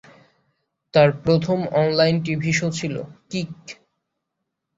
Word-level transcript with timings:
তার 0.93 1.09
প্রথম 1.23 1.59
online 1.73 2.15
TV 2.23 2.51
show 2.53 2.67
ছিল 2.71 2.95
"কিক"। 3.29 3.53